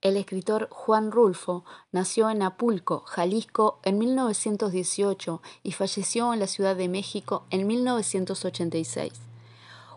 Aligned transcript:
El 0.00 0.16
escritor 0.16 0.68
Juan 0.70 1.10
Rulfo 1.10 1.64
nació 1.90 2.30
en 2.30 2.42
Apulco, 2.42 3.00
Jalisco, 3.00 3.80
en 3.82 3.98
1918 3.98 5.42
y 5.64 5.72
falleció 5.72 6.32
en 6.32 6.38
la 6.38 6.46
Ciudad 6.46 6.76
de 6.76 6.88
México 6.88 7.46
en 7.50 7.66
1986. 7.66 9.12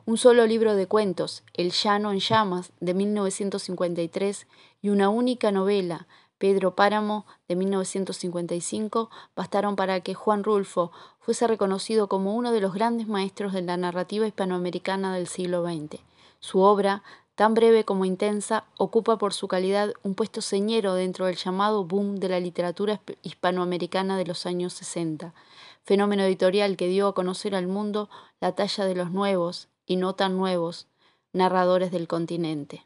Un 0.08 0.18
solo 0.18 0.48
libro 0.48 0.74
de 0.74 0.88
cuentos, 0.88 1.44
El 1.54 1.70
llano 1.72 2.12
en 2.12 2.20
llamas, 2.20 2.72
de 2.80 2.96
1953, 2.96 4.48
y 4.82 4.90
una 4.90 5.10
única 5.10 5.52
novela, 5.52 6.08
Pedro 6.40 6.74
Páramo, 6.74 7.28
de 7.48 7.56
1955, 7.56 9.12
bastaron 9.36 9.76
para 9.76 10.00
que 10.00 10.16
Juan 10.16 10.44
Rulfo 10.44 10.92
fuese 11.20 11.46
reconocido 11.46 12.08
como 12.08 12.36
uno 12.36 12.52
de 12.52 12.62
los 12.62 12.74
grandes 12.74 13.08
maestros 13.08 13.54
de 13.54 13.62
la 13.62 13.78
narrativa 13.78 14.26
hispanoamericana 14.26 15.14
del 15.14 15.28
siglo 15.28 15.64
XX. 15.64 16.02
Su 16.40 16.62
obra, 16.62 17.04
tan 17.42 17.56
breve 17.56 17.86
como 17.86 18.06
intensa, 18.06 18.66
ocupa 18.78 19.18
por 19.18 19.34
su 19.34 19.48
calidad 19.48 19.96
un 20.04 20.14
puesto 20.14 20.42
señero 20.42 20.94
dentro 20.94 21.26
del 21.26 21.38
llamado 21.38 21.84
boom 21.84 22.18
de 22.18 22.30
la 22.30 22.40
literatura 22.40 23.02
hispanoamericana 23.24 24.16
de 24.16 24.28
los 24.28 24.46
años 24.46 24.74
60, 24.74 25.34
fenómeno 25.82 26.22
editorial 26.22 26.78
que 26.78 26.88
dio 26.88 27.08
a 27.08 27.16
conocer 27.16 27.56
al 27.56 27.66
mundo 27.66 28.12
la 28.42 28.52
talla 28.52 28.86
de 28.86 28.94
los 28.94 29.10
nuevos, 29.10 29.70
y 29.88 29.96
no 29.96 30.14
tan 30.14 30.38
nuevos, 30.38 30.86
narradores 31.34 31.90
del 31.90 32.08
continente. 32.08 32.86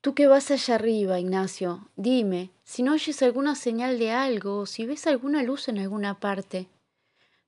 Tú 0.00 0.14
que 0.14 0.28
vas 0.28 0.50
allá 0.50 0.76
arriba, 0.76 1.20
Ignacio, 1.20 1.90
dime 1.96 2.52
si 2.64 2.82
no 2.82 2.94
oyes 2.94 3.22
alguna 3.22 3.54
señal 3.54 3.98
de 3.98 4.12
algo 4.12 4.60
o 4.60 4.64
si 4.64 4.86
ves 4.86 5.06
alguna 5.06 5.42
luz 5.42 5.68
en 5.68 5.78
alguna 5.78 6.18
parte. 6.18 6.70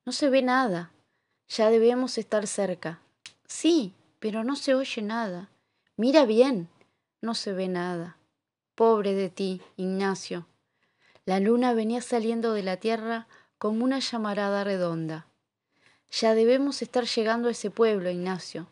No 0.04 0.12
se 0.12 0.28
ve 0.28 0.42
nada. 0.42 0.92
Ya 1.48 1.70
debemos 1.70 2.18
estar 2.18 2.46
cerca. 2.46 3.00
Sí, 3.46 3.94
pero 4.24 4.42
no 4.42 4.56
se 4.56 4.74
oye 4.74 5.02
nada. 5.02 5.50
Mira 5.98 6.24
bien. 6.24 6.70
No 7.20 7.34
se 7.34 7.52
ve 7.52 7.68
nada. 7.68 8.16
Pobre 8.74 9.12
de 9.12 9.28
ti, 9.28 9.60
Ignacio. 9.76 10.46
La 11.26 11.40
luna 11.40 11.74
venía 11.74 12.00
saliendo 12.00 12.54
de 12.54 12.62
la 12.62 12.78
tierra 12.78 13.26
como 13.58 13.84
una 13.84 13.98
llamarada 13.98 14.64
redonda. 14.64 15.26
Ya 16.10 16.34
debemos 16.34 16.80
estar 16.80 17.04
llegando 17.04 17.48
a 17.48 17.50
ese 17.50 17.70
pueblo, 17.70 18.08
Ignacio. 18.08 18.66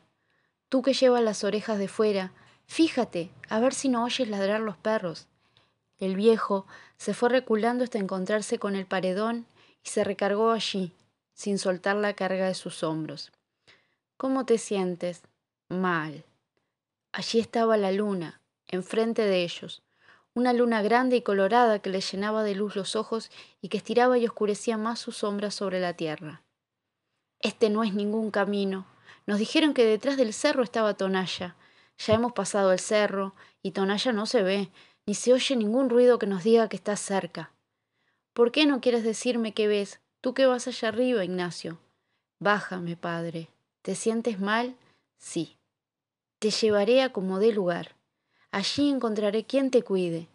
Tú 0.71 0.81
que 0.81 0.95
llevas 0.95 1.23
las 1.23 1.45
orejas 1.45 1.79
de 1.79 1.89
fuera, 1.89 2.33
Fíjate, 2.65 3.29
a 3.51 3.61
ver 3.61 3.75
si 3.75 3.91
no 3.91 4.05
oyes 4.05 4.31
ladrar 4.31 4.63
los 4.63 4.79
perros. 4.79 5.27
El 5.99 6.17
viejo 6.17 6.67
se 6.97 7.13
fue 7.13 7.29
reculando 7.29 7.85
hasta 7.85 7.99
encontrarse 7.99 8.59
con 8.59 8.75
el 8.75 8.87
paredón 8.87 9.45
y 9.85 9.91
se 9.91 10.03
recargó 10.03 10.53
allí, 10.53 10.95
sin 11.35 11.59
soltar 11.59 11.97
la 11.97 12.15
carga 12.15 12.47
de 12.47 12.55
sus 12.55 12.83
hombros. 12.83 13.33
¿Cómo 14.17 14.47
te 14.47 14.57
sientes? 14.57 15.21
Mal. 15.73 16.25
Allí 17.13 17.41
estaba 17.41 17.79
la 17.79 17.93
luna, 17.93 18.43
enfrente 18.69 19.23
de 19.23 19.43
ellos, 19.43 19.83
una 20.35 20.53
luna 20.53 20.83
grande 20.83 21.17
y 21.17 21.23
colorada 21.23 21.79
que 21.79 21.89
le 21.89 22.03
llenaba 22.03 22.45
de 22.45 22.55
luz 22.55 22.77
los 22.77 22.95
ojos 22.95 23.31
y 23.63 23.69
que 23.69 23.79
estiraba 23.79 24.19
y 24.19 24.27
oscurecía 24.27 24.77
más 24.77 24.99
sus 24.99 25.17
sombras 25.17 25.55
sobre 25.55 25.81
la 25.81 25.95
tierra. 25.95 26.43
Este 27.41 27.71
no 27.71 27.85
es 27.85 27.95
ningún 27.95 28.31
camino. 28.31 28.87
Nos 29.27 29.39
dijeron 29.39 29.73
que 29.73 29.87
detrás 29.87 30.19
del 30.19 30.35
cerro 30.35 30.63
estaba 30.63 30.93
Tonalla, 30.95 31.57
ya 31.97 32.15
hemos 32.15 32.33
pasado 32.33 32.73
el 32.73 32.79
cerro 32.79 33.35
y 33.63 33.71
Tonalla 33.71 34.13
no 34.13 34.27
se 34.27 34.43
ve, 34.43 34.69
ni 35.07 35.15
se 35.15 35.33
oye 35.33 35.57
ningún 35.57 35.89
ruido 35.89 36.19
que 36.19 36.27
nos 36.27 36.45
diga 36.45 36.69
que 36.69 36.77
estás 36.77 37.01
cerca. 37.01 37.51
¿Por 38.35 38.53
qué 38.53 38.67
no 38.67 38.83
quieres 38.83 39.05
decirme 39.05 39.55
qué 39.55 39.69
ves? 39.69 40.01
Tú 40.21 40.35
que 40.35 40.45
vas 40.45 40.69
allá 40.69 40.89
arriba, 40.89 41.25
Ignacio. 41.25 41.79
Bájame, 42.41 42.97
padre. 42.97 43.49
¿Te 43.81 43.95
sientes 43.95 44.39
mal? 44.39 44.77
Sí. 45.17 45.57
Te 46.43 46.51
llevaré 46.51 47.03
a 47.03 47.13
como 47.13 47.39
dé 47.39 47.53
lugar. 47.53 47.95
Allí 48.51 48.91
encontraré 48.91 49.45
quien 49.45 49.71
te 49.71 49.85
cuide. 49.85 50.27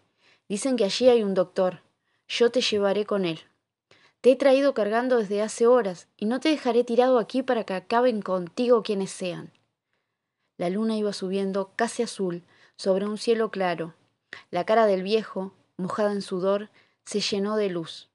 Dicen 0.47 0.77
que 0.77 0.85
allí 0.85 1.09
hay 1.09 1.21
un 1.21 1.33
doctor. 1.33 1.81
Yo 2.29 2.49
te 2.49 2.61
llevaré 2.61 3.05
con 3.05 3.25
él. 3.25 3.41
Te 4.21 4.31
he 4.31 4.37
traído 4.37 4.73
cargando 4.73 5.17
desde 5.17 5.41
hace 5.41 5.67
horas 5.67 6.07
y 6.15 6.23
no 6.23 6.39
te 6.39 6.47
dejaré 6.47 6.85
tirado 6.85 7.19
aquí 7.19 7.43
para 7.43 7.65
que 7.65 7.73
acaben 7.73 8.21
contigo 8.21 8.83
quienes 8.83 9.11
sean. 9.11 9.51
La 10.55 10.69
luna 10.69 10.95
iba 10.95 11.11
subiendo 11.11 11.71
casi 11.75 12.03
azul 12.03 12.45
sobre 12.77 13.05
un 13.05 13.17
cielo 13.17 13.51
claro. 13.51 13.93
La 14.49 14.65
cara 14.65 14.85
del 14.85 15.03
viejo, 15.03 15.51
mojada 15.75 16.13
en 16.13 16.21
sudor, 16.21 16.69
se 17.03 17.19
llenó 17.19 17.57
de 17.57 17.67
luz. 17.67 18.07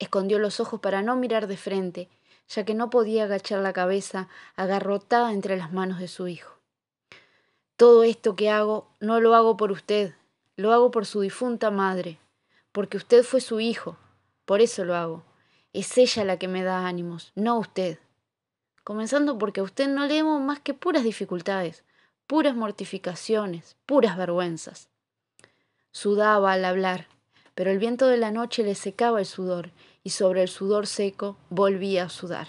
Escondió 0.00 0.40
los 0.40 0.58
ojos 0.58 0.80
para 0.80 1.02
no 1.02 1.14
mirar 1.14 1.46
de 1.46 1.56
frente, 1.56 2.08
ya 2.48 2.64
que 2.64 2.74
no 2.74 2.90
podía 2.90 3.22
agachar 3.22 3.60
la 3.60 3.72
cabeza 3.72 4.28
agarrotada 4.56 5.32
entre 5.32 5.56
las 5.56 5.72
manos 5.72 6.00
de 6.00 6.08
su 6.08 6.26
hijo. 6.26 6.57
Todo 7.78 8.02
esto 8.02 8.36
que 8.36 8.50
hago 8.50 8.86
no 9.00 9.20
lo 9.20 9.34
hago 9.34 9.56
por 9.56 9.72
usted, 9.72 10.12
lo 10.56 10.74
hago 10.74 10.90
por 10.90 11.06
su 11.06 11.22
difunta 11.22 11.70
madre, 11.70 12.18
porque 12.72 12.98
usted 12.98 13.22
fue 13.22 13.40
su 13.40 13.58
hijo, 13.60 13.96
por 14.44 14.60
eso 14.60 14.84
lo 14.84 14.94
hago. 14.94 15.22
Es 15.72 15.96
ella 15.96 16.26
la 16.26 16.38
que 16.38 16.48
me 16.48 16.62
da 16.62 16.86
ánimos, 16.86 17.32
no 17.34 17.58
usted 17.58 17.98
comenzando 18.88 19.36
porque 19.36 19.60
a 19.60 19.64
usted 19.64 19.86
no 19.86 20.06
le 20.06 20.14
demos 20.14 20.40
más 20.40 20.60
que 20.60 20.72
puras 20.72 21.04
dificultades, 21.04 21.84
puras 22.26 22.56
mortificaciones, 22.56 23.76
puras 23.84 24.16
vergüenzas. 24.16 24.88
Sudaba 25.90 26.54
al 26.54 26.64
hablar, 26.64 27.06
pero 27.54 27.70
el 27.70 27.78
viento 27.78 28.06
de 28.06 28.16
la 28.16 28.30
noche 28.30 28.62
le 28.62 28.74
secaba 28.74 29.20
el 29.20 29.26
sudor, 29.26 29.72
y 30.02 30.08
sobre 30.08 30.40
el 30.40 30.48
sudor 30.48 30.86
seco 30.86 31.36
volvía 31.50 32.04
a 32.04 32.08
sudar. 32.08 32.48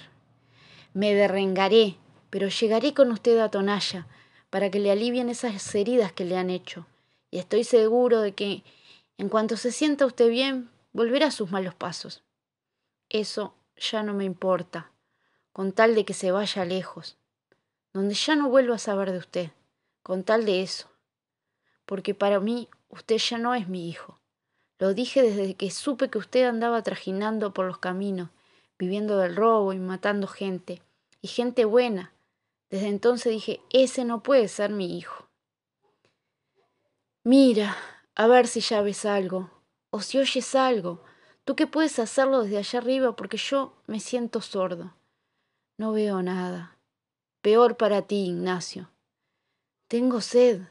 Me 0.94 1.14
derrengaré, 1.14 1.98
pero 2.30 2.48
llegaré 2.48 2.94
con 2.94 3.12
usted 3.12 3.38
a 3.40 3.52
Tonalla, 3.52 4.08
para 4.50 4.72
que 4.72 4.80
le 4.80 4.92
alivien 4.92 5.30
esas 5.30 5.74
heridas 5.76 6.12
que 6.12 6.26
le 6.26 6.38
han 6.38 6.50
hecho, 6.50 6.86
y 7.32 7.40
estoy 7.40 7.64
seguro 7.64 8.22
de 8.22 8.34
que, 8.34 8.64
en 9.18 9.30
cuanto 9.30 9.58
se 9.58 9.72
sienta 9.72 10.06
usted 10.06 10.30
bien, 10.30 10.70
volverá 10.94 11.28
a 11.28 11.32
sus 11.32 11.52
malos 11.52 11.76
pasos. 11.76 12.24
Eso 13.10 13.54
ya 13.78 14.04
no 14.04 14.14
me 14.14 14.26
importa 14.26 14.92
con 15.52 15.74
tal 15.74 15.96
de 15.96 16.06
que 16.06 16.14
se 16.14 16.32
vaya 16.32 16.64
lejos, 16.64 17.18
donde 17.94 18.14
ya 18.14 18.36
no 18.36 18.50
vuelva 18.50 18.76
a 18.76 18.80
saber 18.80 19.12
de 19.12 19.18
usted, 19.18 19.52
con 20.04 20.24
tal 20.24 20.46
de 20.46 20.62
eso, 20.62 20.88
porque 21.86 22.14
para 22.14 22.40
mí 22.40 22.70
usted 22.90 23.18
ya 23.18 23.38
no 23.38 23.56
es 23.56 23.68
mi 23.68 23.90
hijo. 23.90 24.20
Lo 24.78 24.94
dije 24.94 25.22
desde 25.22 25.56
que 25.56 25.72
supe 25.72 26.10
que 26.10 26.18
usted 26.18 26.46
andaba 26.46 26.82
trajinando 26.84 27.54
por 27.54 27.66
los 27.66 27.80
caminos, 27.80 28.30
viviendo 28.78 29.18
del 29.18 29.36
robo 29.36 29.74
y 29.74 29.80
matando 29.80 30.28
gente, 30.28 30.82
y 31.22 31.28
gente 31.28 31.66
buena. 31.66 32.14
Desde 32.70 32.88
entonces 32.88 33.34
dije, 33.34 33.62
ese 33.72 34.06
no 34.06 34.22
puede 34.22 34.48
ser 34.48 34.72
mi 34.72 34.98
hijo. 34.98 35.28
Mira, 37.24 37.76
a 38.16 38.28
ver 38.28 38.48
si 38.48 38.62
ya 38.62 38.82
ves 38.82 39.06
algo, 39.06 39.50
o 39.90 40.02
si 40.02 40.18
oyes 40.20 40.56
algo, 40.56 41.04
tú 41.46 41.56
que 41.56 41.68
puedes 41.68 42.00
hacerlo 42.00 42.44
desde 42.44 42.58
allá 42.58 42.80
arriba 42.80 43.16
porque 43.16 43.38
yo 43.38 43.74
me 43.88 44.00
siento 44.00 44.42
sordo. 44.42 44.94
No 45.78 45.94
veo 45.94 46.22
nada. 46.22 46.78
Peor 47.42 47.78
para 47.78 48.02
ti, 48.04 48.26
Ignacio. 48.26 48.90
Tengo 49.88 50.22
sed. 50.22 50.62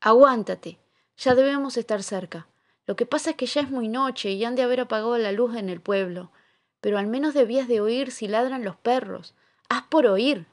Aguántate. 0.00 0.78
Ya 1.16 1.34
debemos 1.34 1.76
estar 1.76 2.02
cerca. 2.02 2.46
Lo 2.86 2.96
que 2.96 3.06
pasa 3.06 3.30
es 3.30 3.36
que 3.36 3.46
ya 3.46 3.60
es 3.60 3.70
muy 3.70 3.88
noche 3.88 4.30
y 4.30 4.44
han 4.44 4.54
de 4.54 4.62
haber 4.62 4.80
apagado 4.80 5.18
la 5.18 5.32
luz 5.32 5.56
en 5.56 5.68
el 5.68 5.80
pueblo. 5.80 6.30
Pero 6.80 6.98
al 6.98 7.06
menos 7.06 7.34
debías 7.34 7.68
de 7.68 7.80
oír 7.80 8.12
si 8.12 8.28
ladran 8.28 8.64
los 8.64 8.76
perros. 8.76 9.34
Haz 9.68 9.84
por 9.88 10.06
oír. 10.06 10.46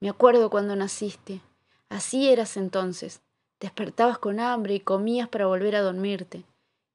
Me 0.00 0.08
acuerdo 0.08 0.50
cuando 0.50 0.76
naciste. 0.76 1.40
Así 1.88 2.28
eras 2.28 2.56
entonces. 2.56 3.22
Despertabas 3.60 4.18
con 4.18 4.40
hambre 4.40 4.74
y 4.74 4.80
comías 4.80 5.28
para 5.28 5.46
volver 5.46 5.76
a 5.76 5.82
dormirte. 5.82 6.44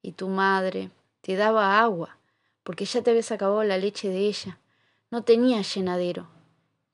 Y 0.02 0.12
tu 0.12 0.28
madre 0.28 0.90
te 1.20 1.36
daba 1.36 1.80
agua, 1.80 2.18
porque 2.62 2.84
ya 2.84 3.02
te 3.02 3.10
habías 3.10 3.32
acabado 3.32 3.64
la 3.64 3.78
leche 3.78 4.08
de 4.08 4.18
ella. 4.18 4.58
No 5.10 5.22
tenía 5.22 5.62
llenadero. 5.62 6.28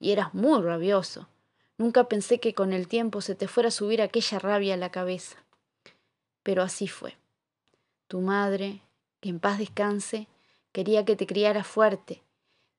Y 0.01 0.13
eras 0.13 0.33
muy 0.35 0.63
rabioso. 0.63 1.29
Nunca 1.77 2.05
pensé 2.05 2.41
que 2.41 2.55
con 2.55 2.73
el 2.73 2.89
tiempo 2.89 3.21
se 3.21 3.35
te 3.35 3.47
fuera 3.47 3.69
a 3.69 3.73
subir 3.73 4.03
aquella 4.03 4.39
rabia 4.39 4.75
a 4.75 4.79
la 4.79 4.91
cabeza. 4.91 5.37
Pero 6.43 6.63
así 6.63 6.89
fue. 6.89 7.17
Tu 8.09 8.21
madre, 8.21 8.81
que 9.21 9.29
en 9.29 9.39
paz 9.39 9.59
descanse, 9.59 10.27
quería 10.73 11.05
que 11.05 11.15
te 11.15 11.27
criara 11.27 11.63
fuerte. 11.63 12.23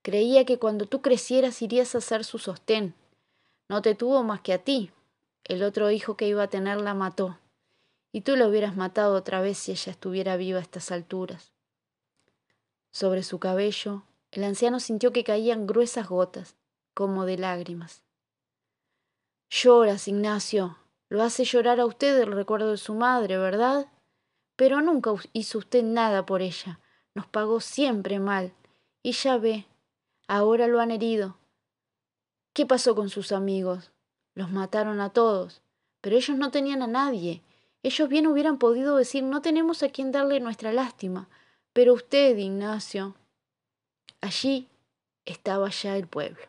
Creía 0.02 0.46
que 0.46 0.58
cuando 0.58 0.86
tú 0.86 1.02
crecieras 1.02 1.62
irías 1.62 1.94
a 1.96 2.02
ser 2.02 2.24
su 2.24 2.40
sostén. 2.40 2.96
No 3.70 3.82
te 3.82 3.96
tuvo 3.96 4.24
más 4.24 4.42
que 4.42 4.54
a 4.54 4.64
ti. 4.64 4.92
El 5.46 5.64
otro 5.64 5.90
hijo 5.92 6.18
que 6.18 6.28
iba 6.28 6.44
a 6.44 6.50
tener 6.50 6.82
la 6.82 6.94
mató. 6.94 7.40
Y 8.12 8.22
tú 8.22 8.36
lo 8.36 8.48
hubieras 8.48 8.76
matado 8.76 9.16
otra 9.16 9.40
vez 9.40 9.58
si 9.58 9.72
ella 9.72 9.92
estuviera 9.92 10.36
viva 10.36 10.60
a 10.60 10.64
estas 10.64 10.92
alturas. 10.92 11.54
Sobre 12.92 13.24
su 13.24 13.40
cabello 13.40 14.04
el 14.32 14.44
anciano 14.44 14.80
sintió 14.80 15.12
que 15.12 15.24
caían 15.24 15.66
gruesas 15.66 16.08
gotas, 16.08 16.56
como 16.94 17.26
de 17.26 17.38
lágrimas. 17.38 18.04
Lloras, 19.50 20.08
Ignacio. 20.08 20.78
Lo 21.10 21.24
hace 21.24 21.44
llorar 21.44 21.80
a 21.80 21.88
usted 21.88 22.20
el 22.20 22.32
recuerdo 22.32 22.70
de 22.72 22.78
su 22.78 22.94
madre, 22.94 23.40
¿verdad? 23.40 23.88
Pero 24.56 24.82
nunca 24.82 25.12
hizo 25.34 25.58
usted 25.58 25.84
nada 25.84 26.28
por 26.28 26.44
ella. 26.44 26.80
Nos 27.16 27.26
pagó 27.26 27.60
siempre 27.60 28.20
mal. 28.20 28.54
Y 29.02 29.14
ya 29.14 29.38
ve, 29.38 29.66
ahora 30.28 30.68
lo 30.68 30.80
han 30.80 30.92
herido. 30.92 31.39
¿Qué 32.54 32.66
pasó 32.66 32.96
con 32.96 33.10
sus 33.10 33.32
amigos? 33.32 33.92
Los 34.34 34.52
mataron 34.52 35.02
a 35.02 35.10
todos. 35.10 35.62
Pero 36.02 36.16
ellos 36.16 36.38
no 36.38 36.52
tenían 36.52 36.82
a 36.82 36.88
nadie. 36.88 37.42
Ellos 37.84 38.10
bien 38.10 38.28
hubieran 38.28 38.58
podido 38.58 38.96
decir 38.96 39.24
no 39.24 39.42
tenemos 39.42 39.84
a 39.84 39.90
quien 39.90 40.12
darle 40.12 40.40
nuestra 40.40 40.72
lástima. 40.72 41.30
Pero 41.74 41.94
usted, 41.94 42.38
Ignacio. 42.38 43.16
Allí 44.22 44.68
estaba 45.26 45.70
ya 45.70 45.96
el 45.96 46.08
pueblo. 46.08 46.44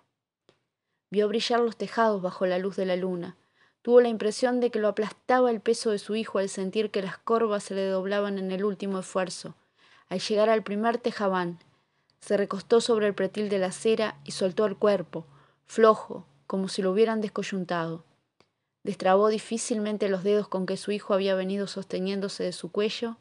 Vio 1.11 1.29
brillar 1.29 1.61
los 1.61 1.77
tejados 1.77 2.23
bajo 2.23 2.47
la 2.47 2.59
luz 2.59 2.77
de 2.77 2.87
la 2.87 2.97
luna. 2.97 3.37
Tuvo 3.83 4.01
la 4.01 4.09
impresión 4.09 4.61
de 4.61 4.71
que 4.71 4.79
lo 4.79 4.89
aplastaba 4.89 5.51
el 5.51 5.61
peso 5.61 5.91
de 5.91 5.99
su 5.99 6.15
hijo 6.15 6.39
al 6.39 6.49
sentir 6.49 6.91
que 6.91 7.03
las 7.03 7.19
corvas 7.19 7.65
se 7.65 7.75
le 7.75 7.87
doblaban 7.87 8.39
en 8.39 8.53
el 8.53 8.65
último 8.65 8.99
esfuerzo. 8.99 9.55
Al 10.09 10.21
llegar 10.21 10.49
al 10.49 10.63
primer 10.63 10.99
tejabán, 10.99 11.59
se 12.21 12.37
recostó 12.37 12.81
sobre 12.81 13.07
el 13.07 13.15
pretil 13.15 13.49
de 13.49 13.59
la 13.59 13.69
acera 13.69 14.21
y 14.25 14.33
soltó 14.33 14.67
el 14.67 14.77
cuerpo, 14.77 15.25
flojo, 15.71 16.27
como 16.49 16.67
si 16.67 16.83
lo 16.83 16.91
hubieran 16.91 17.21
descoyuntado. 17.21 18.05
Destrabó 18.83 19.29
difícilmente 19.29 20.09
los 20.09 20.25
dedos 20.25 20.49
con 20.49 20.67
que 20.67 20.77
su 20.77 20.91
hijo 20.91 21.15
había 21.15 21.37
venido 21.37 21.69
sosteniéndose 21.69 22.43
de 22.43 22.51
su 22.51 22.73
cuello, 22.73 23.19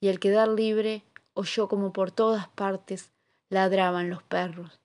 y 0.00 0.08
al 0.08 0.20
quedar 0.20 0.46
libre 0.46 1.02
oyó 1.34 1.66
como 1.68 1.92
por 1.92 2.12
todas 2.12 2.46
partes 2.50 3.10
ladraban 3.48 4.08
los 4.08 4.22
perros. 4.22 4.78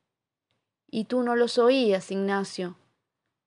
Y 0.90 1.06
tú 1.06 1.22
no 1.22 1.36
los 1.36 1.60
oías, 1.60 2.10
Ignacio. 2.10 2.76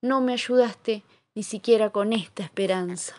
No 0.03 0.21
me 0.21 0.35
ayudaste 0.35 1.03
ni 1.35 1.43
siquiera 1.43 1.91
con 1.91 2.13
esta 2.13 2.45
esperanza. 2.45 3.17